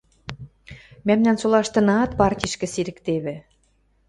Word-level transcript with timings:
Мӓмнӓн 1.07 1.37
солаштынаат 1.41 2.11
партишкӹ 2.19 2.67
сирӹктевӹ. 2.73 3.35